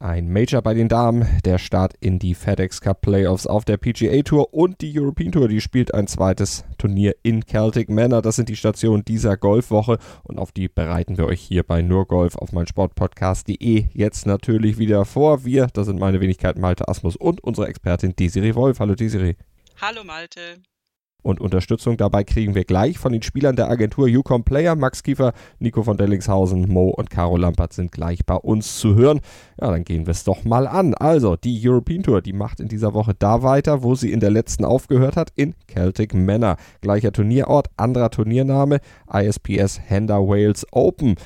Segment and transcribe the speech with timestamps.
[0.00, 4.22] ein Major bei den Damen, der Start in die FedEx Cup Playoffs auf der PGA
[4.22, 8.22] Tour und die European Tour, die spielt ein zweites Turnier in Celtic Manor.
[8.22, 12.06] Das sind die Stationen dieser Golfwoche und auf die bereiten wir euch hier bei Nur
[12.06, 15.44] Golf auf meinsportpodcast.de jetzt natürlich wieder vor.
[15.44, 18.80] Wir, das sind meine Wenigkeit Malte Asmus und unsere Expertin Desiree Wolf.
[18.80, 19.34] Hallo Desiree.
[19.80, 20.60] Hallo Malte.
[21.24, 24.76] Und Unterstützung dabei kriegen wir gleich von den Spielern der Agentur Ucom Player.
[24.76, 29.20] Max Kiefer, Nico von Dellingshausen, Mo und Caro Lampert sind gleich bei uns zu hören.
[29.60, 30.94] Ja, dann gehen wir es doch mal an.
[30.94, 34.30] Also, die European Tour, die macht in dieser Woche da weiter, wo sie in der
[34.30, 36.56] letzten aufgehört hat, in Celtic Manor.
[36.82, 38.78] Gleicher Turnierort, anderer Turniername,
[39.12, 41.16] ISPS Hender Wales Open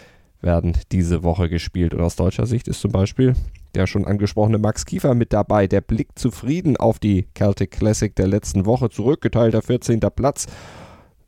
[0.40, 1.92] werden diese Woche gespielt.
[1.92, 3.34] Und aus deutscher Sicht ist zum Beispiel
[3.74, 5.66] der schon angesprochene Max Kiefer mit dabei.
[5.66, 9.20] Der blickt zufrieden auf die Celtic Classic der letzten Woche zurück.
[9.20, 10.00] Geteilter 14.
[10.14, 10.46] Platz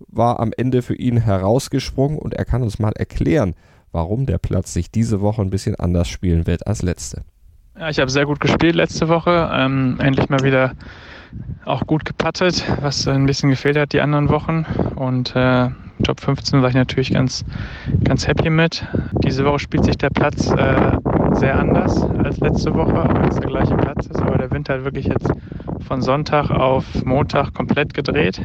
[0.09, 3.55] war am Ende für ihn herausgesprungen und er kann uns mal erklären,
[3.93, 7.23] warum der Platz sich diese Woche ein bisschen anders spielen wird als letzte.
[7.79, 9.51] Ja, ich habe sehr gut gespielt letzte Woche.
[9.53, 10.73] Ähm, endlich mal wieder
[11.65, 14.65] auch gut gepattet, was ein bisschen gefehlt hat die anderen Wochen.
[14.95, 15.71] Und äh,
[16.03, 17.45] Top 15 war ich natürlich ganz,
[18.03, 18.87] ganz happy mit.
[19.25, 20.99] Diese Woche spielt sich der Platz äh,
[21.33, 24.21] sehr anders als letzte Woche, auch wenn es der gleiche Platz ist.
[24.21, 25.31] Aber der Wind hat wirklich jetzt
[25.87, 28.41] von Sonntag auf Montag komplett gedreht.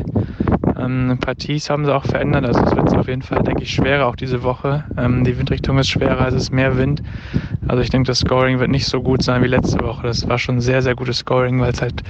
[0.77, 4.08] Ähm, Partien haben sie auch verändert, also es wird auf jeden Fall, denke ich, schwerer
[4.08, 4.86] auch diese Woche.
[4.97, 7.02] Ähm, die Windrichtung ist schwerer, es ist mehr Wind.
[7.67, 10.08] Also ich denke, das Scoring wird nicht so gut sein wie letzte Woche.
[10.08, 12.02] Das war schon sehr, sehr gutes Scoring, weil es halt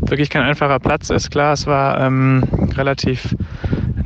[0.00, 1.30] wirklich kein einfacher Platz ist.
[1.30, 2.42] Klar, es war ähm,
[2.76, 3.34] relativ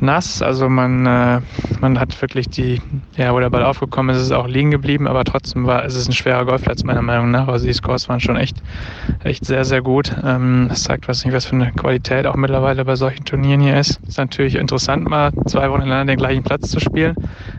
[0.03, 0.41] nass.
[0.41, 1.41] Also man, äh,
[1.79, 2.81] man hat wirklich die,
[3.17, 6.07] ja, wo der Ball aufgekommen ist, ist es auch liegen geblieben, aber trotzdem war es
[6.07, 7.47] ein schwerer Golfplatz meiner Meinung nach.
[7.47, 8.57] Also die Scores waren schon echt,
[9.23, 10.13] echt sehr, sehr gut.
[10.23, 13.79] Ähm, das zeigt was nicht, was für eine Qualität auch mittlerweile bei solchen Turnieren hier
[13.79, 13.99] ist.
[14.07, 17.15] Ist natürlich interessant, mal zwei Wochen hintereinander den gleichen Platz zu spielen.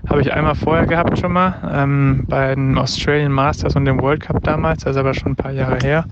[0.09, 4.21] Habe ich einmal vorher gehabt schon mal, ähm, bei den Australian Masters und dem World
[4.21, 6.05] Cup damals, das ist aber schon ein paar Jahre her.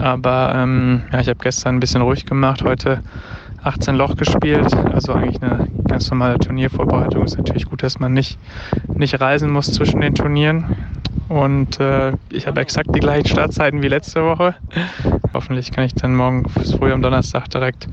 [0.00, 3.00] Aber ähm, ja, ich habe gestern ein bisschen ruhig gemacht, heute
[3.64, 7.24] 18 Loch gespielt, also eigentlich eine ganz normale Turniervorbereitung.
[7.24, 8.38] Ist natürlich gut, dass man nicht,
[8.94, 10.76] nicht reisen muss zwischen den Turnieren.
[11.28, 14.54] Und äh, ich habe exakt die gleichen Startzeiten wie letzte Woche.
[15.32, 17.88] Hoffentlich kann ich dann morgen früh am Donnerstag direkt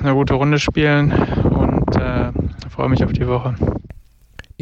[0.00, 2.30] eine gute Runde spielen und äh,
[2.68, 3.54] freue mich auf die Woche.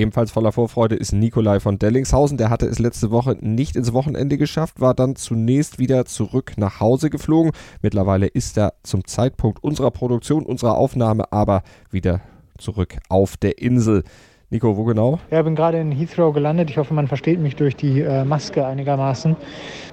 [0.02, 2.36] Ebenfalls voller Vorfreude ist Nikolai von Dellingshausen.
[2.36, 6.80] Der hatte es letzte Woche nicht ins Wochenende geschafft, war dann zunächst wieder zurück nach
[6.80, 7.52] Hause geflogen.
[7.82, 12.20] Mittlerweile ist er zum Zeitpunkt unserer Produktion, unserer Aufnahme aber wieder
[12.58, 14.02] zurück auf der Insel.
[14.50, 15.20] Nico, wo genau?
[15.30, 16.68] Ja, ich bin gerade in Heathrow gelandet.
[16.68, 19.36] Ich hoffe, man versteht mich durch die äh, Maske einigermaßen.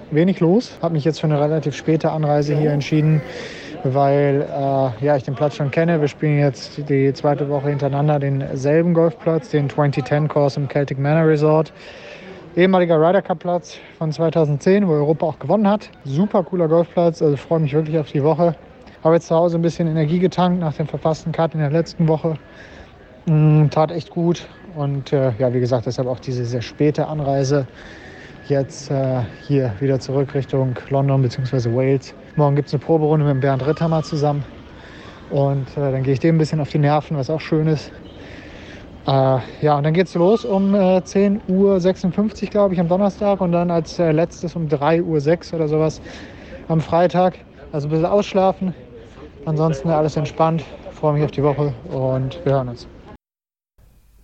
[0.09, 0.79] Wenig los.
[0.81, 3.21] Habe mich jetzt für eine relativ späte Anreise hier entschieden
[3.84, 6.01] weil äh, ja, ich den Platz schon kenne.
[6.01, 11.28] Wir spielen jetzt die zweite Woche hintereinander denselben Golfplatz, den 2010 Course im Celtic Manor
[11.28, 11.72] Resort.
[12.56, 15.89] Ehemaliger Ryder Cup Platz von 2010, wo Europa auch gewonnen hat.
[16.03, 18.56] Super cooler Golfplatz, also freue mich wirklich auf die Woche.
[19.03, 22.07] Habe jetzt zu Hause ein bisschen Energie getankt nach dem verpassten Cut in der letzten
[22.07, 22.34] Woche.
[23.28, 27.68] Mm, tat echt gut und äh, ja, wie gesagt, deshalb auch diese sehr späte Anreise
[28.49, 31.73] jetzt äh, hier wieder zurück Richtung London bzw.
[31.73, 32.13] Wales.
[32.35, 34.43] Morgen gibt es eine Proberunde mit Bernd Ritthammer zusammen.
[35.29, 37.91] Und äh, dann gehe ich dem ein bisschen auf die Nerven, was auch schön ist.
[39.07, 43.41] Äh, ja, und dann geht es los um äh, 10.56 Uhr, glaube ich, am Donnerstag.
[43.41, 46.01] Und dann als äh, letztes um 3.06 Uhr oder sowas
[46.67, 47.38] am Freitag.
[47.71, 48.73] Also ein bisschen ausschlafen.
[49.45, 50.63] Ansonsten alles entspannt.
[50.91, 52.88] Freue mich auf die Woche und wir hören uns.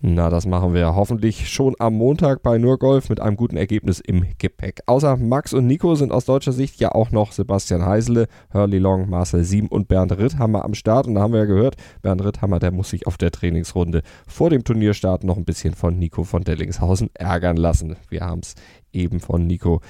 [0.08, 4.24] Na, das machen wir hoffentlich schon am Montag bei Nurgolf mit einem guten Ergebnis im
[4.38, 4.82] Gepäck.
[4.86, 9.10] Außer Max und Nico sind aus deutscher Sicht ja auch noch Sebastian Heisele, Hurley Long,
[9.10, 11.08] Marcel Sieben und Bernd Ritthammer am Start.
[11.08, 14.52] Und da haben wir ja gehört, Bernd Ritthammer, der muss sich auf der Trainingsrunde vor
[14.52, 17.96] dem Turnierstart noch ein bisschen von Nico von Dellingshausen ärgern lassen.
[18.08, 18.54] Wir haben es
[18.94, 19.82] eben von Nico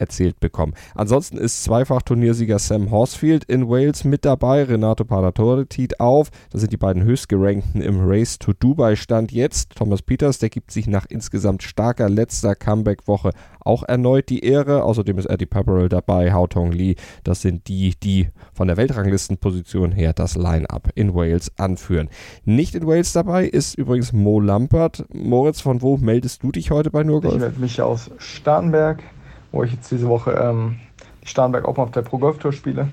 [0.00, 0.74] erzählt bekommen.
[0.94, 4.64] Ansonsten ist Zweifach-Turniersieger Sam Horsfield in Wales mit dabei.
[4.64, 6.30] Renato Paratore tiet auf.
[6.50, 9.76] Das sind die beiden höchstgerankten im Race to Dubai Stand jetzt.
[9.76, 13.30] Thomas Peters, der gibt sich nach insgesamt starker letzter Comeback-Woche
[13.60, 14.84] auch erneut die Ehre.
[14.84, 16.96] Außerdem ist Eddie Pepperell dabei, Hao Tong Lee.
[17.24, 22.08] Das sind die, die von der Weltranglistenposition her das Line-Up in Wales anführen.
[22.44, 25.04] Nicht in Wales dabei ist übrigens Mo Lampert.
[25.12, 27.34] Moritz, von wo meldest du dich heute bei Nurgolf?
[27.34, 29.02] Ich melde mich aus Starnberg
[29.52, 30.78] wo ich jetzt diese Woche ähm,
[31.22, 32.88] die Starnberg Open auf der Pro Golf Tour spiele.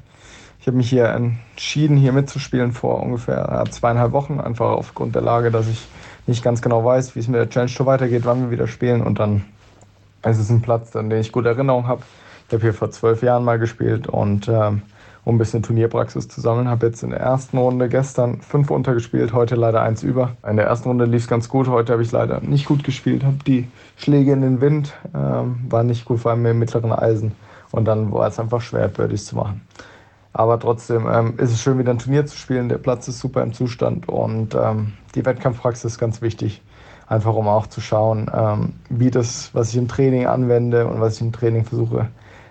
[0.59, 5.51] Ich habe mich hier entschieden, hier mitzuspielen vor ungefähr zweieinhalb Wochen, einfach aufgrund der Lage,
[5.51, 5.87] dass ich
[6.25, 9.01] nicht ganz genau weiß, wie es mit der Challenge Tour weitergeht, wann wir wieder spielen.
[9.01, 9.45] Und dann
[10.25, 12.01] ist es ein Platz, an den ich gute Erinnerungen habe.
[12.47, 14.81] Ich habe hier vor zwölf Jahren mal gespielt und ähm,
[15.27, 16.69] um ein bisschen Turnierpraxis zu sammeln.
[16.69, 20.37] Habe jetzt in der ersten Runde gestern fünf untergespielt, heute leider eins über.
[20.49, 23.25] In der ersten Runde lief es ganz gut, heute habe ich leider nicht gut gespielt,
[23.25, 27.33] habe die Schläge in den Wind, ähm, war nicht gut, vor allem im mittleren Eisen.
[27.71, 29.67] Und dann war es einfach schwer, Birdies zu machen.
[30.31, 32.69] Aber trotzdem ähm, ist es schön, wieder ein Turnier zu spielen.
[32.69, 36.61] Der Platz ist super im Zustand und ähm, die Wettkampfpraxis ist ganz wichtig.
[37.05, 41.15] Einfach um auch zu schauen, ähm, wie das, was ich im Training anwende und was
[41.15, 42.07] ich im Training versuche,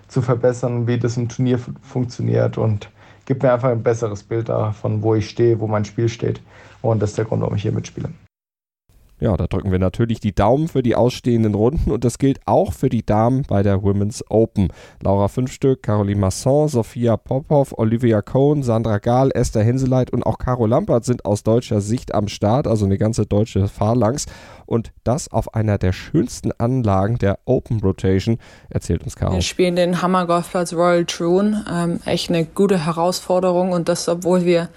[0.08, 2.90] zu verbessern, wie das im Turnier funktioniert und
[3.26, 6.40] gibt mir einfach ein besseres Bild davon, wo ich stehe, wo mein Spiel steht.
[6.82, 8.10] Und das ist der Grund, warum ich hier mitspiele.
[9.18, 12.74] Ja, da drücken wir natürlich die Daumen für die ausstehenden Runden und das gilt auch
[12.74, 14.68] für die Damen bei der Women's Open.
[15.02, 20.66] Laura Fünfstück, Caroline Masson, Sophia Popov, Olivia Cohn, Sandra Gahl, Esther Henseleit und auch Caro
[20.66, 24.26] Lampert sind aus deutscher Sicht am Start, also eine ganze deutsche Phalanx.
[24.66, 28.38] Und das auf einer der schönsten Anlagen der Open Rotation,
[28.68, 29.32] erzählt uns Caro.
[29.32, 31.64] Wir spielen den Hammer Golfplatz Royal Troon.
[31.72, 34.68] Ähm, echt eine gute Herausforderung und das, obwohl wir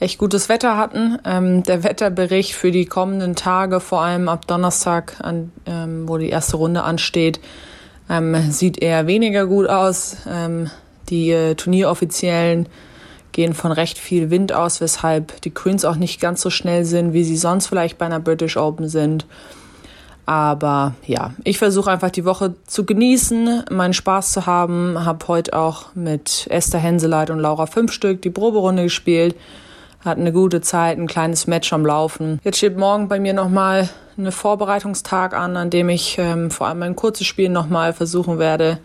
[0.00, 1.18] echt gutes Wetter hatten.
[1.24, 6.30] Ähm, der Wetterbericht für die kommenden Tage, vor allem ab Donnerstag, an, ähm, wo die
[6.30, 7.38] erste Runde ansteht,
[8.08, 10.16] ähm, sieht eher weniger gut aus.
[10.26, 10.70] Ähm,
[11.10, 12.66] die äh, Turnieroffiziellen
[13.32, 17.12] gehen von recht viel Wind aus, weshalb die Greens auch nicht ganz so schnell sind,
[17.12, 19.26] wie sie sonst vielleicht bei einer British Open sind.
[20.26, 25.04] Aber ja, ich versuche einfach die Woche zu genießen, meinen Spaß zu haben.
[25.04, 29.34] Habe heute auch mit Esther Henseleit und Laura Fünfstück die Proberunde gespielt
[30.04, 32.40] hatten eine gute Zeit, ein kleines Match am Laufen.
[32.42, 36.80] Jetzt steht morgen bei mir nochmal eine Vorbereitungstag an, an dem ich ähm, vor allem
[36.80, 38.78] mein kurzes Spiel nochmal versuchen werde,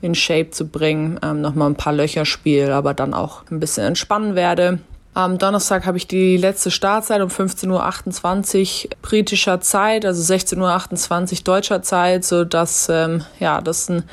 [0.00, 3.84] in Shape zu bringen, ähm, nochmal ein paar Löcher spiele, aber dann auch ein bisschen
[3.84, 4.78] entspannen werde.
[5.14, 11.44] Am Donnerstag habe ich die letzte Startzeit um 15.28 Uhr britischer Zeit, also 16.28 Uhr
[11.44, 14.04] deutscher Zeit, sodass ähm, ja, das ein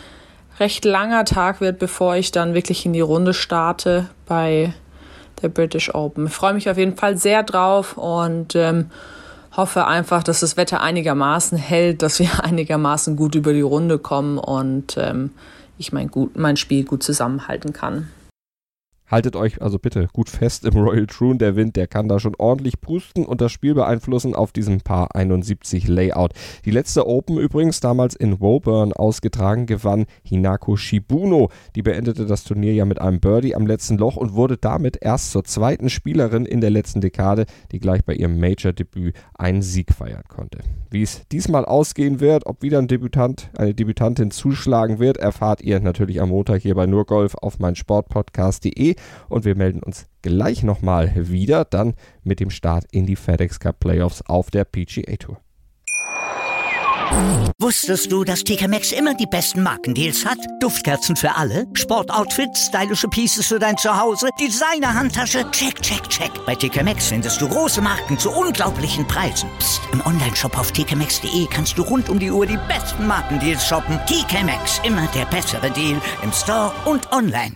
[0.59, 4.73] recht langer Tag wird, bevor ich dann wirklich in die Runde starte bei
[5.41, 6.27] der British Open.
[6.27, 8.89] Ich freue mich auf jeden Fall sehr drauf und ähm,
[9.55, 14.37] hoffe einfach, dass das Wetter einigermaßen hält, dass wir einigermaßen gut über die Runde kommen
[14.37, 15.31] und ähm,
[15.77, 18.09] ich mein, gut, mein Spiel gut zusammenhalten kann.
[19.13, 21.37] Haltet euch also bitte gut fest im Royal Troon.
[21.37, 25.15] Der Wind, der kann da schon ordentlich pusten und das Spiel beeinflussen auf diesem Paar
[25.15, 26.33] 71 Layout.
[26.65, 31.51] Die letzte Open übrigens damals in Woburn ausgetragen gewann Hinako Shibuno.
[31.75, 35.29] Die beendete das Turnier ja mit einem Birdie am letzten Loch und wurde damit erst
[35.29, 40.23] zur zweiten Spielerin in der letzten Dekade, die gleich bei ihrem Major-Debüt einen Sieg feiern
[40.27, 40.57] konnte.
[40.89, 45.79] Wie es diesmal ausgehen wird, ob wieder ein Debütant, eine Debütantin zuschlagen wird, erfahrt ihr
[45.79, 48.95] natürlich am Montag hier bei Nurgolf auf meinsportpodcast.de
[49.29, 53.79] und wir melden uns gleich nochmal wieder, dann mit dem Start in die FedEx Cup
[53.79, 55.37] Playoffs auf der PGA Tour.
[57.59, 60.37] Wusstest du, dass TK Maxx immer die besten Markendeals hat?
[60.59, 66.31] Duftkerzen für alle, Sportoutfits, stylische Pieces für dein Zuhause, Designer-Handtasche, check, check, check.
[66.45, 69.49] Bei TK Maxx findest du große Marken zu unglaublichen Preisen.
[69.59, 69.81] Psst.
[69.91, 73.99] im Onlineshop auf tkmaxx.de kannst du rund um die Uhr die besten Markendeals shoppen.
[74.07, 77.53] TK Maxx, immer der bessere Deal im Store und online.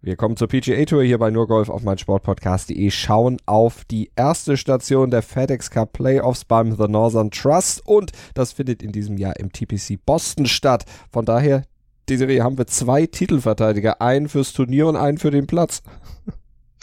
[0.00, 5.10] Wir kommen zur PGA Tour hier bei Nurgolf auf meinsportpodcast.de, schauen auf die erste Station
[5.10, 9.52] der FedEx Cup Playoffs beim The Northern Trust und das findet in diesem Jahr im
[9.52, 10.84] TPC Boston statt.
[11.12, 11.64] Von daher,
[12.08, 15.82] Desiree, haben wir zwei Titelverteidiger, einen fürs Turnier und einen für den Platz.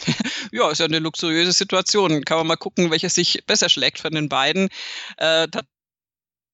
[0.52, 2.24] ja, ist ja eine luxuriöse Situation.
[2.24, 4.68] Kann man mal gucken, welcher sich besser schlägt von den beiden.
[5.16, 5.48] Äh,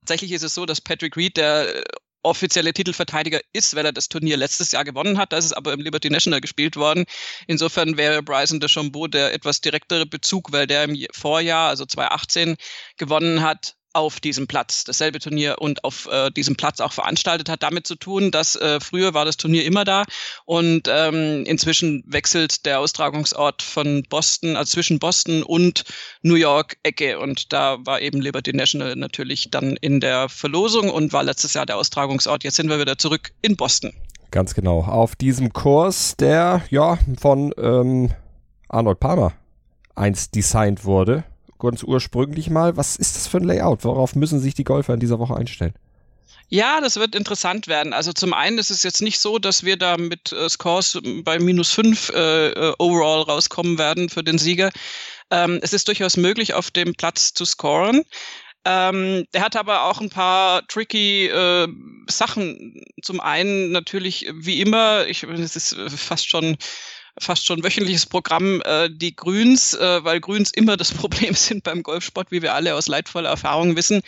[0.05, 1.85] tatsächlich ist es so, dass Patrick Reed, der
[2.23, 5.33] offizielle Titelverteidiger ist, weil er das Turnier letztes Jahr gewonnen hat.
[5.33, 7.05] Da ist es aber im Liberty National gespielt worden.
[7.47, 12.57] Insofern wäre Bryson de Chambeau der etwas direktere Bezug, weil der im Vorjahr, also 2018,
[12.97, 17.63] gewonnen hat auf diesem Platz, dasselbe Turnier und auf äh, diesem Platz auch veranstaltet hat,
[17.63, 20.05] damit zu tun, dass äh, früher war das Turnier immer da
[20.45, 25.85] und ähm, inzwischen wechselt der Austragungsort von Boston, also zwischen Boston und
[26.23, 31.13] New York Ecke und da war eben Liberty National natürlich dann in der Verlosung und
[31.13, 32.45] war letztes Jahr der Austragungsort.
[32.45, 33.93] Jetzt sind wir wieder zurück in Boston.
[34.31, 34.81] Ganz genau.
[34.81, 38.11] Auf diesem Kurs, der ja von ähm,
[38.69, 39.35] Arnold Palmer
[39.95, 41.25] einst designt wurde
[41.63, 42.77] ganz ursprünglich mal.
[42.77, 43.85] Was ist das für ein Layout?
[43.85, 45.75] Worauf müssen sich die Golfer in dieser Woche einstellen?
[46.49, 47.95] Ja, das wird interessant werden.
[47.95, 51.39] Also zum einen ist es jetzt nicht so, dass wir da mit äh, Scores bei
[51.39, 54.71] minus fünf äh, äh, overall rauskommen werden für den Sieger.
[55.31, 58.03] Ähm, es ist durchaus möglich, auf dem Platz zu scoren.
[58.67, 61.69] Ähm, der hat aber auch ein paar tricky äh,
[62.09, 62.85] Sachen.
[63.01, 66.59] Zum einen natürlich wie immer, ich es ist fast schon
[67.19, 71.83] fast schon wöchentliches Programm äh, die Grüns, äh, weil Grüns immer das Problem sind beim
[71.83, 74.03] Golfsport, wie wir alle aus leidvoller Erfahrung wissen.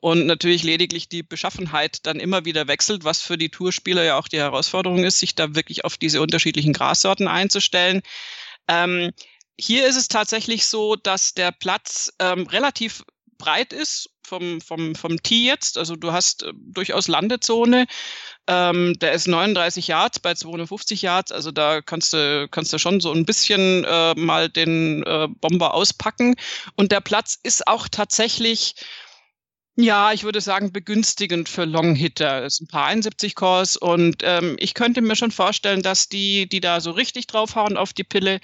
[0.00, 4.28] Und natürlich lediglich die Beschaffenheit dann immer wieder wechselt, was für die Tourspieler ja auch
[4.28, 8.02] die Herausforderung ist, sich da wirklich auf diese unterschiedlichen Grassorten einzustellen.
[8.68, 9.10] Ähm,
[9.58, 13.02] hier ist es tatsächlich so, dass der Platz ähm, relativ
[13.38, 15.78] breit ist vom, vom, vom Tee jetzt.
[15.78, 17.86] Also du hast äh, durchaus Landezone.
[18.46, 21.32] Ähm, der ist 39 Yards bei 250 Yards.
[21.32, 25.74] Also da kannst du, kannst du schon so ein bisschen äh, mal den äh, Bomber
[25.74, 26.36] auspacken.
[26.76, 28.74] Und der Platz ist auch tatsächlich
[29.80, 32.42] ja, ich würde sagen, begünstigend für Longhitter.
[32.42, 36.48] Es sind ein paar 71 Cores und ähm, ich könnte mir schon vorstellen, dass die,
[36.48, 38.40] die da so richtig draufhauen auf die Pille,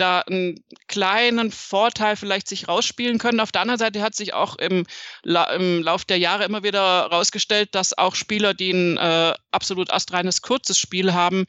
[0.00, 3.40] da einen kleinen Vorteil vielleicht sich rausspielen können.
[3.40, 4.86] Auf der anderen Seite hat sich auch im,
[5.22, 9.90] La im Lauf der Jahre immer wieder herausgestellt, dass auch Spieler, die ein äh, absolut
[9.90, 11.46] astreines kurzes Spiel haben,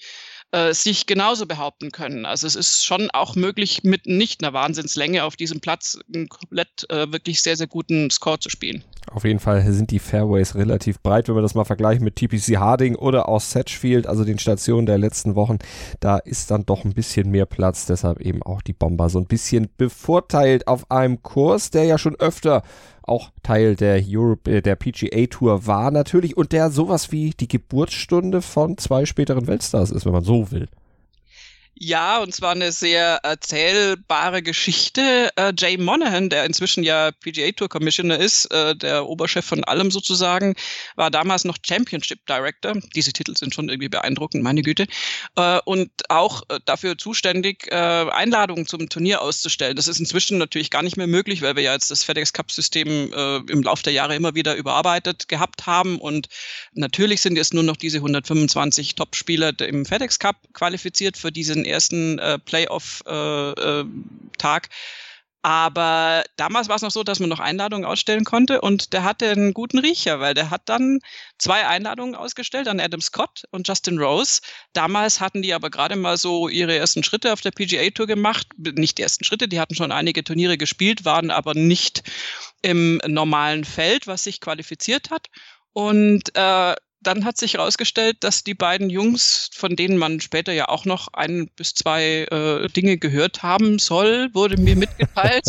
[0.52, 2.26] äh, sich genauso behaupten können.
[2.26, 6.90] Also es ist schon auch möglich, mit nicht einer Wahnsinnslänge auf diesem Platz einen komplett
[6.90, 8.84] äh, wirklich sehr, sehr guten Score zu spielen.
[9.12, 12.58] Auf jeden Fall sind die Fairways relativ breit, wenn wir das mal vergleichen mit TPC
[12.58, 15.60] Harding oder auch Satchfield, also den Stationen der letzten Wochen.
[16.00, 19.26] Da ist dann doch ein bisschen mehr Platz, deshalb eben auch die Bomber so ein
[19.26, 22.64] bisschen bevorteilt auf einem Kurs, der ja schon öfter
[23.10, 27.48] auch Teil der Europe, äh, der PGA Tour war natürlich und der sowas wie die
[27.48, 30.68] Geburtsstunde von zwei späteren Weltstars ist, wenn man so will.
[31.82, 35.30] Ja, und zwar eine sehr erzählbare Geschichte.
[35.38, 39.90] Äh, Jay Monahan, der inzwischen ja PGA Tour Commissioner ist, äh, der Oberchef von allem
[39.90, 40.56] sozusagen,
[40.98, 42.74] war damals noch Championship Director.
[42.96, 44.88] Diese Titel sind schon irgendwie beeindruckend, meine Güte.
[45.38, 49.78] Äh, und auch äh, dafür zuständig, äh, Einladungen zum Turnier auszustellen.
[49.78, 52.52] Das ist inzwischen natürlich gar nicht mehr möglich, weil wir ja jetzt das FedEx Cup
[52.52, 55.98] System äh, im Laufe der Jahre immer wieder überarbeitet gehabt haben.
[55.98, 56.28] Und
[56.74, 62.20] natürlich sind jetzt nur noch diese 125 Top-Spieler im FedEx Cup qualifiziert für diesen ersten
[62.20, 63.06] äh, Playoff-Tag.
[64.66, 64.70] Äh, äh,
[65.42, 69.30] aber damals war es noch so, dass man noch Einladungen ausstellen konnte und der hatte
[69.30, 71.00] einen guten Riecher, weil der hat dann
[71.38, 74.42] zwei Einladungen ausgestellt an Adam Scott und Justin Rose.
[74.74, 78.48] Damals hatten die aber gerade mal so ihre ersten Schritte auf der PGA Tour gemacht.
[78.58, 82.04] Nicht die ersten Schritte, die hatten schon einige Turniere gespielt, waren aber nicht
[82.62, 85.28] im normalen Feld, was sich qualifiziert hat.
[85.72, 90.68] Und äh, dann hat sich herausgestellt, dass die beiden Jungs, von denen man später ja
[90.68, 95.46] auch noch ein bis zwei äh, Dinge gehört haben soll, wurde mir mitgeteilt.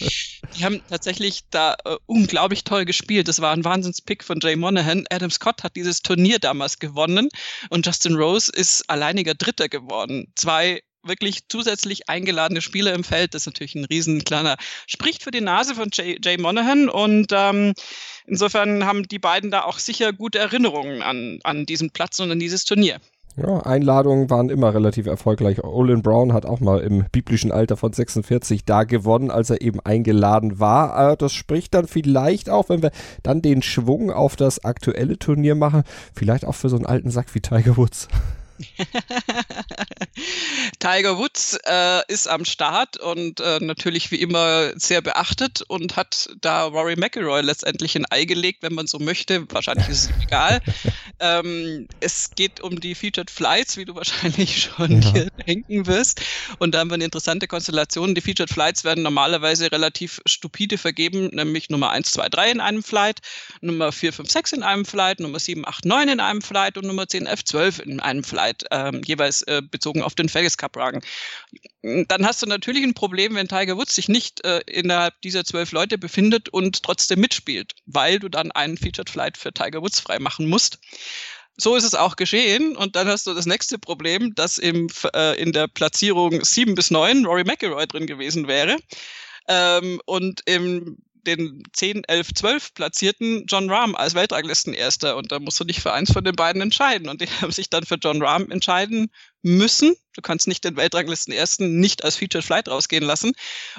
[0.56, 3.28] die haben tatsächlich da äh, unglaublich toll gespielt.
[3.28, 5.04] Das war ein Wahnsinnspick von Jay Monahan.
[5.10, 7.28] Adam Scott hat dieses Turnier damals gewonnen
[7.70, 10.32] und Justin Rose ist alleiniger Dritter geworden.
[10.36, 13.34] Zwei wirklich zusätzlich eingeladene Spieler im Feld.
[13.34, 14.56] Das ist natürlich ein riesen kleiner,
[14.86, 17.74] spricht für die Nase von Jay, Jay Monahan und ähm,
[18.26, 22.38] insofern haben die beiden da auch sicher gute Erinnerungen an, an diesen Platz und an
[22.38, 23.00] dieses Turnier.
[23.36, 25.64] Ja, Einladungen waren immer relativ erfolgreich.
[25.64, 29.80] Olin Brown hat auch mal im biblischen Alter von 46 da gewonnen, als er eben
[29.80, 31.12] eingeladen war.
[31.12, 32.92] Äh, das spricht dann vielleicht auch, wenn wir
[33.24, 35.82] dann den Schwung auf das aktuelle Turnier machen,
[36.14, 38.06] vielleicht auch für so einen alten Sack wie Tiger Woods.
[40.78, 46.28] Tiger Woods äh, ist am Start und äh, natürlich wie immer sehr beachtet und hat
[46.40, 49.50] da Rory McIlroy letztendlich ein Ei gelegt, wenn man so möchte.
[49.52, 50.60] Wahrscheinlich ist es egal.
[51.20, 55.12] ähm, es geht um die Featured Flights, wie du wahrscheinlich schon ja.
[55.12, 56.20] hier denken wirst.
[56.58, 58.14] Und da haben wir eine interessante Konstellation.
[58.14, 62.82] Die Featured Flights werden normalerweise relativ stupide vergeben, nämlich Nummer 1, 2, 3 in einem
[62.82, 63.20] Flight,
[63.60, 66.86] Nummer 4, 5, 6 in einem Flight, Nummer 7, 8, 9 in einem Flight und
[66.86, 68.53] Nummer 10, 11, 12 in einem Flight.
[68.54, 71.02] Zeit, ähm, jeweils äh, bezogen auf den FedEx Cup Rang.
[71.82, 75.72] Dann hast du natürlich ein Problem, wenn Tiger Woods sich nicht äh, innerhalb dieser zwölf
[75.72, 80.48] Leute befindet und trotzdem mitspielt, weil du dann einen Featured Flight für Tiger Woods freimachen
[80.48, 80.78] musst.
[81.56, 82.76] So ist es auch geschehen.
[82.76, 86.90] Und dann hast du das nächste Problem, dass im, äh, in der Platzierung sieben bis
[86.90, 88.76] neun Rory McIlroy drin gewesen wäre.
[89.46, 95.58] Ähm, und im den 10, 11, 12 platzierten John Rahm als Weltranglistenerster und da musst
[95.60, 98.22] du dich für eins von den beiden entscheiden und die haben sich dann für John
[98.22, 99.10] Rahm entscheiden
[99.44, 99.94] müssen.
[100.14, 103.32] Du kannst nicht den Weltranglisten ersten nicht als Featured Flight rausgehen lassen.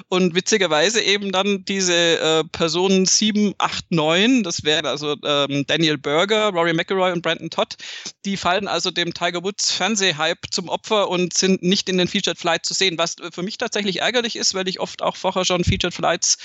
[0.08, 5.98] Und witzigerweise eben dann diese äh, Personen 7, 8, 9, das wären also ähm, Daniel
[5.98, 7.76] Berger, Rory McIlroy und Brandon Todd,
[8.24, 12.38] die fallen also dem Tiger Woods Fernsehhype zum Opfer und sind nicht in den Featured
[12.38, 15.64] Flight zu sehen, was für mich tatsächlich ärgerlich ist, weil ich oft auch vorher schon
[15.64, 16.38] Featured Flights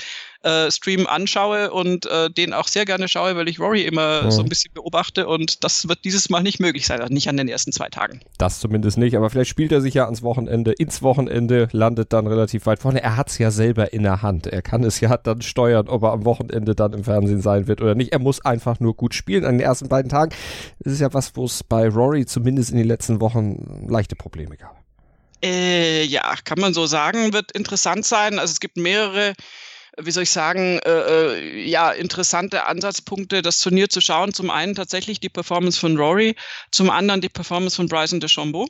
[0.44, 4.32] äh, Stream anschaue und äh, den auch sehr gerne schaue, weil ich Rory immer mhm.
[4.32, 7.38] so ein bisschen beobachte und das wird dieses Mal nicht möglich sein, also nicht an
[7.38, 8.20] den ersten zwei Tagen.
[8.38, 12.28] Das zumindest nicht aber vielleicht spielt er sich ja ans Wochenende, ins Wochenende, landet dann
[12.28, 13.02] relativ weit vorne.
[13.02, 14.48] Er hat es ja selber in der Hand.
[14.48, 17.82] Er kann es ja dann steuern, ob er am Wochenende dann im Fernsehen sein wird
[17.82, 18.12] oder nicht.
[18.14, 20.34] Er muss einfach nur gut spielen an den ersten beiden Tagen.
[20.80, 24.58] Das ist ja was, wo es bei Rory zumindest in den letzten Wochen leichte Probleme
[24.58, 24.82] gab.
[25.44, 28.40] Äh, ja, kann man so sagen, wird interessant sein.
[28.40, 29.34] Also es gibt mehrere
[29.98, 34.34] wie soll ich sagen, äh, äh, ja, interessante Ansatzpunkte, das Turnier zu schauen.
[34.34, 36.36] Zum einen tatsächlich die Performance von Rory,
[36.72, 38.68] zum anderen die Performance von Bryson DeChambeau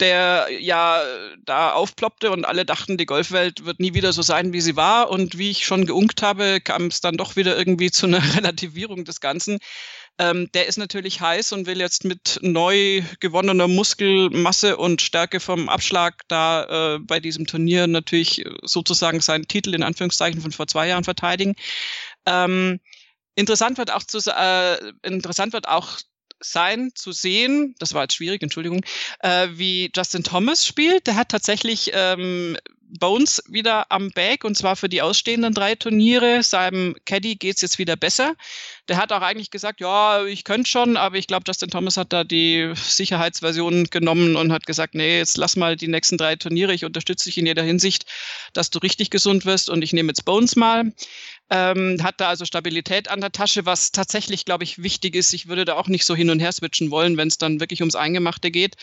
[0.00, 1.02] der ja
[1.44, 5.10] da aufploppte und alle dachten, die Golfwelt wird nie wieder so sein, wie sie war.
[5.10, 9.04] Und wie ich schon geunkt habe, kam es dann doch wieder irgendwie zu einer Relativierung
[9.04, 9.58] des Ganzen.
[10.18, 15.68] Ähm, der ist natürlich heiß und will jetzt mit neu gewonnener Muskelmasse und Stärke vom
[15.68, 20.88] Abschlag da äh, bei diesem Turnier natürlich sozusagen seinen Titel in Anführungszeichen von vor zwei
[20.88, 21.54] Jahren verteidigen.
[22.26, 22.80] Ähm,
[23.36, 25.98] interessant wird auch zu, äh, interessant wird auch
[26.40, 28.84] sein, zu sehen, das war jetzt schwierig, Entschuldigung,
[29.20, 31.06] äh, wie Justin Thomas spielt.
[31.06, 32.56] Der hat tatsächlich ähm,
[32.98, 36.42] Bones wieder am Bag und zwar für die ausstehenden drei Turniere.
[36.42, 38.34] Seinem Caddy geht's jetzt wieder besser.
[38.88, 42.12] Der hat auch eigentlich gesagt, ja, ich könnte schon, aber ich glaube, Justin Thomas hat
[42.12, 46.72] da die Sicherheitsversion genommen und hat gesagt, nee, jetzt lass mal die nächsten drei Turniere.
[46.72, 48.06] Ich unterstütze dich in jeder Hinsicht,
[48.52, 50.92] dass du richtig gesund wirst und ich nehme jetzt Bones mal.
[51.50, 55.32] Ähm, hat da also Stabilität an der Tasche, was tatsächlich, glaube ich, wichtig ist.
[55.32, 57.80] Ich würde da auch nicht so hin und her switchen wollen, wenn es dann wirklich
[57.80, 58.76] ums Eingemachte geht.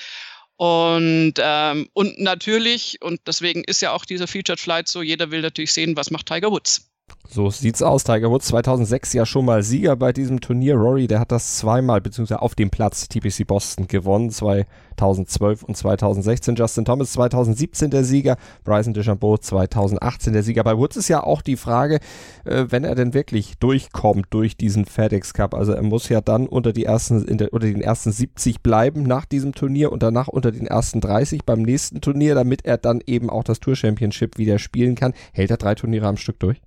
[0.58, 5.42] Und, ähm, und natürlich, und deswegen ist ja auch dieser Featured Flight so, jeder will
[5.42, 6.90] natürlich sehen, was macht Tiger Woods.
[7.36, 8.06] So sieht's aus.
[8.06, 10.76] Tiger Woods 2006 ja schon mal Sieger bei diesem Turnier.
[10.76, 14.30] Rory, der hat das zweimal, beziehungsweise auf dem Platz TPC Boston gewonnen.
[14.30, 16.56] 2012 und 2016.
[16.56, 18.38] Justin Thomas 2017 der Sieger.
[18.64, 20.64] Bryson DeChambeau 2018 der Sieger.
[20.64, 22.00] Bei Woods ist ja auch die Frage,
[22.46, 25.56] äh, wenn er denn wirklich durchkommt durch diesen FedEx Cup.
[25.56, 29.26] Also er muss ja dann unter die ersten, der, unter den ersten 70 bleiben nach
[29.26, 33.30] diesem Turnier und danach unter den ersten 30 beim nächsten Turnier, damit er dann eben
[33.30, 35.14] auch das Tour Championship wieder spielen kann.
[35.34, 36.62] Hält er drei Turniere am Stück durch?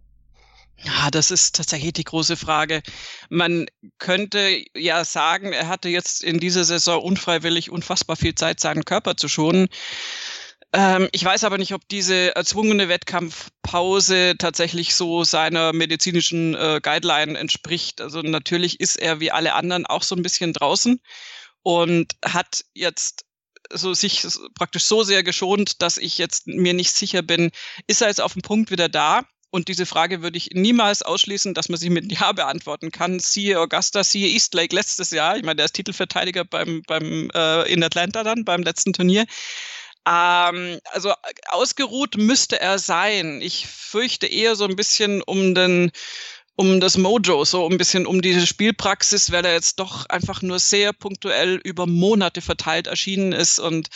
[0.80, 2.82] Ja, das ist tatsächlich die große Frage.
[3.30, 3.66] Man
[3.98, 9.16] könnte ja sagen, er hatte jetzt in dieser Saison unfreiwillig unfassbar viel Zeit, seinen Körper
[9.16, 9.68] zu schonen.
[10.72, 17.36] Ähm, ich weiß aber nicht, ob diese erzwungene Wettkampfpause tatsächlich so seiner medizinischen äh, Guideline
[17.38, 18.00] entspricht.
[18.00, 21.00] Also natürlich ist er wie alle anderen auch so ein bisschen draußen
[21.62, 23.24] und hat jetzt
[23.72, 27.50] so sich praktisch so sehr geschont, dass ich jetzt mir nicht sicher bin,
[27.86, 29.24] ist er jetzt auf dem Punkt wieder da?
[29.50, 33.18] Und diese Frage würde ich niemals ausschließen, dass man sie mit Ja beantworten kann.
[33.18, 35.36] Siehe Augusta, siehe Eastlake letztes Jahr.
[35.36, 39.26] Ich meine, der ist Titelverteidiger beim, beim, äh, in Atlanta dann, beim letzten Turnier.
[40.06, 41.12] Ähm, also
[41.48, 43.40] ausgeruht müsste er sein.
[43.42, 45.92] Ich fürchte eher so ein bisschen um den,
[46.56, 50.58] um das Mojo, so ein bisschen um diese Spielpraxis, weil er jetzt doch einfach nur
[50.58, 53.88] sehr punktuell über Monate verteilt erschienen ist und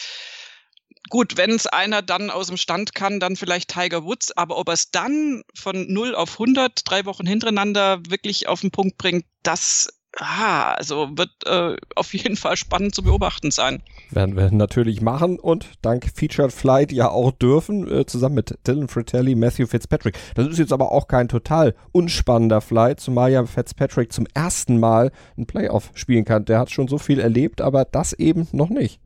[1.08, 4.68] Gut, wenn es einer dann aus dem Stand kann, dann vielleicht Tiger Woods, aber ob
[4.68, 9.24] er es dann von 0 auf 100, drei Wochen hintereinander wirklich auf den Punkt bringt,
[9.42, 9.88] das
[10.18, 13.82] Ah, also wird äh, auf jeden Fall spannend zu beobachten sein.
[14.10, 18.88] Werden wir natürlich machen und dank Featured Flight ja auch dürfen, äh, zusammen mit Dylan
[18.88, 20.18] Fratelli, Matthew Fitzpatrick.
[20.34, 25.12] Das ist jetzt aber auch kein total unspannender Flight, zumal ja Fitzpatrick zum ersten Mal
[25.38, 26.44] ein Playoff spielen kann.
[26.44, 29.00] Der hat schon so viel erlebt, aber das eben noch nicht.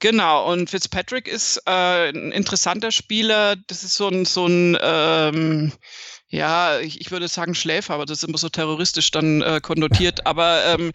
[0.00, 3.56] Genau, und Fitzpatrick ist äh, ein interessanter Spieler.
[3.56, 5.72] Das ist so ein, so ein ähm,
[6.28, 10.26] ja, ich, ich würde sagen Schläfer, aber das ist immer so terroristisch dann äh, konnotiert.
[10.26, 10.92] aber ähm,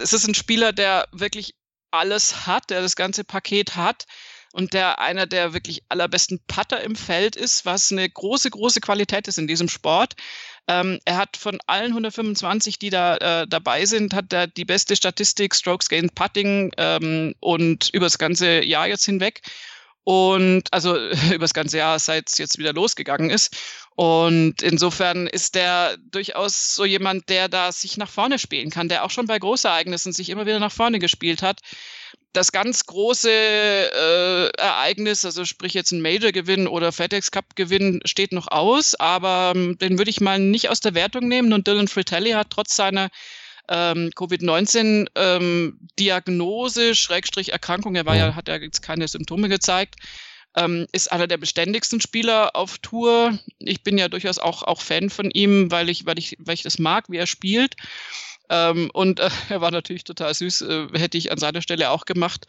[0.00, 1.54] es ist ein Spieler, der wirklich
[1.92, 4.06] alles hat, der das ganze Paket hat
[4.52, 9.28] und der einer der wirklich allerbesten Putter im Feld ist, was eine große, große Qualität
[9.28, 10.14] ist in diesem Sport.
[10.68, 14.94] Ähm, er hat von allen 125, die da äh, dabei sind, hat er die beste
[14.96, 19.42] Statistik, Strokes Gained Putting ähm, und über das ganze Jahr jetzt hinweg.
[20.04, 20.96] Und also
[21.28, 23.56] über das ganze Jahr, seit es jetzt wieder losgegangen ist.
[23.94, 29.04] Und insofern ist der durchaus so jemand, der da sich nach vorne spielen kann, der
[29.04, 31.60] auch schon bei Großereignissen sich immer wieder nach vorne gespielt hat
[32.32, 38.94] das ganz große äh, Ereignis, also sprich jetzt ein Major-Gewinn oder FedEx-Cup-Gewinn, steht noch aus,
[38.94, 41.52] aber ähm, den würde ich mal nicht aus der Wertung nehmen.
[41.52, 43.10] Und Dylan Fratelli hat trotz seiner
[43.68, 49.96] ähm, Covid-19-Diagnose, ähm, Schrägstrich Erkrankung, er war ja, hat ja jetzt keine Symptome gezeigt,
[50.56, 53.38] ähm, ist einer der beständigsten Spieler auf Tour.
[53.58, 56.62] Ich bin ja durchaus auch, auch Fan von ihm, weil ich, weil ich, weil ich
[56.62, 57.76] das mag, wie er spielt.
[58.52, 62.04] Ähm, und äh, er war natürlich total süß, äh, hätte ich an seiner Stelle auch
[62.04, 62.46] gemacht.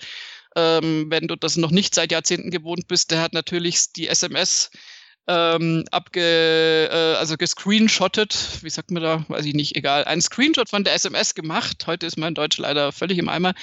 [0.56, 4.70] Ähm, wenn du das noch nicht seit Jahrzehnten gewohnt bist, der hat natürlich die SMS
[5.28, 10.70] ähm, abge, äh, also gescreenshottet, wie sagt man da, weiß ich nicht, egal, ein Screenshot
[10.70, 11.88] von der SMS gemacht.
[11.88, 13.54] Heute ist mein Deutsch leider völlig im Eimer,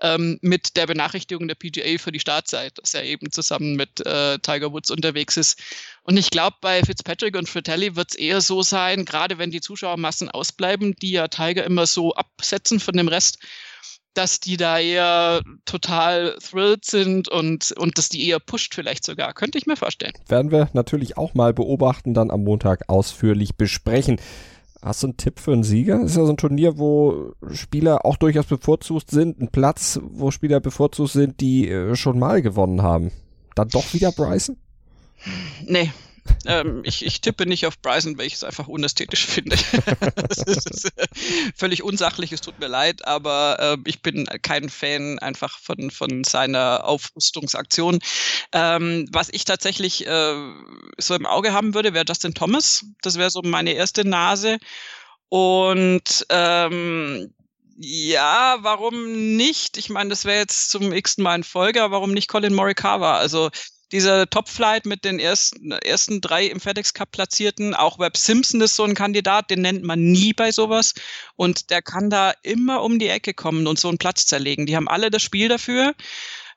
[0.00, 4.38] ähm, mit der Benachrichtigung der PGA für die Startzeit, dass er eben zusammen mit äh,
[4.38, 5.60] Tiger Woods unterwegs ist.
[6.10, 9.60] Und ich glaube, bei Fitzpatrick und Fratelli wird es eher so sein, gerade wenn die
[9.60, 13.38] Zuschauermassen ausbleiben, die ja Tiger immer so absetzen von dem Rest,
[14.14, 19.34] dass die da eher total thrilled sind und, und dass die eher pusht vielleicht sogar.
[19.34, 20.14] Könnte ich mir vorstellen.
[20.26, 24.20] Werden wir natürlich auch mal beobachten, dann am Montag ausführlich besprechen.
[24.82, 26.00] Hast du einen Tipp für einen Sieger?
[26.00, 29.40] Ist ja so ein Turnier, wo Spieler auch durchaus bevorzugt sind.
[29.40, 33.12] Ein Platz, wo Spieler bevorzugt sind, die äh, schon mal gewonnen haben.
[33.54, 34.56] Dann doch wieder Bryson?
[35.66, 35.90] Nee,
[36.46, 39.56] ähm, ich, ich, tippe nicht auf Bryson, weil ich es einfach unästhetisch finde.
[40.28, 40.92] das ist, ist,
[41.54, 46.24] völlig unsachlich, es tut mir leid, aber äh, ich bin kein Fan einfach von, von
[46.24, 48.00] seiner Aufrüstungsaktion.
[48.52, 50.34] Ähm, was ich tatsächlich äh,
[50.98, 52.84] so im Auge haben würde, wäre Justin Thomas.
[53.02, 54.58] Das wäre so meine erste Nase.
[55.28, 57.32] Und ähm,
[57.76, 59.76] ja, warum nicht?
[59.78, 63.16] Ich meine, das wäre jetzt zum x-ten Mal in Folge, aber warum nicht Colin Morikawa?
[63.18, 63.50] Also
[63.92, 67.74] dieser Top-Flight mit den ersten, ersten drei im FedEx Cup platzierten.
[67.74, 70.94] Auch Webb Simpson ist so ein Kandidat, den nennt man nie bei sowas.
[71.36, 74.66] Und der kann da immer um die Ecke kommen und so einen Platz zerlegen.
[74.66, 75.94] Die haben alle das Spiel dafür.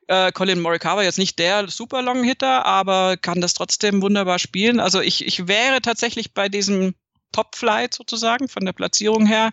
[0.08, 4.80] Äh, Colin Morikawa jetzt nicht der super Long Hitter, aber kann das trotzdem wunderbar spielen.
[4.80, 6.94] Also ich, ich wäre tatsächlich bei diesem
[7.32, 9.52] Top Flight sozusagen von der Platzierung her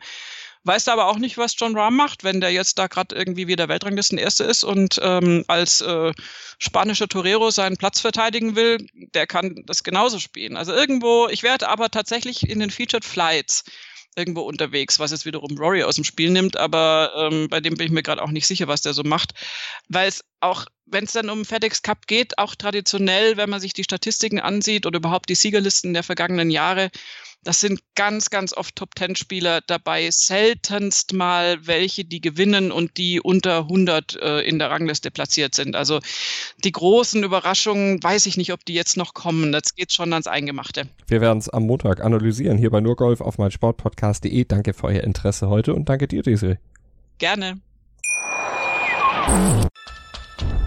[0.64, 3.68] Weiß aber auch nicht, was John Rahm macht, wenn der jetzt da gerade irgendwie wieder
[3.68, 6.12] Weltranglisten-Erste ist und ähm, als äh,
[6.58, 8.76] spanischer Torero seinen Platz verteidigen will,
[9.14, 10.58] der kann das genauso spielen.
[10.58, 13.64] Also irgendwo, ich werde aber tatsächlich in den Featured Flights
[14.16, 17.86] irgendwo unterwegs, was jetzt wiederum Rory aus dem Spiel nimmt, aber ähm, bei dem bin
[17.86, 19.32] ich mir gerade auch nicht sicher, was der so macht,
[19.88, 23.72] weil es auch, wenn es dann um FedEx Cup geht, auch traditionell, wenn man sich
[23.72, 26.90] die Statistiken ansieht oder überhaupt die Siegerlisten der vergangenen Jahre,
[27.42, 33.61] das sind ganz, ganz oft Top-10-Spieler dabei, seltenst mal welche, die gewinnen und die unter
[33.61, 35.74] 100 äh, in der Rangliste platziert sind.
[35.74, 36.00] Also
[36.64, 39.53] die großen Überraschungen, weiß ich nicht, ob die jetzt noch kommen.
[39.53, 40.87] Das geht schon ans Eingemachte.
[41.07, 44.44] Wir werden es am Montag analysieren, hier bei Nurgolf auf meinsportpodcast.de.
[44.44, 46.57] Danke für euer Interesse heute und danke dir, Desiree.
[47.18, 47.61] Gerne.